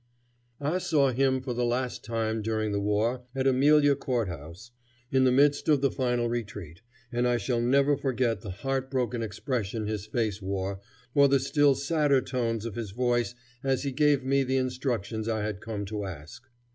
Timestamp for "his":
9.85-10.07, 12.73-12.89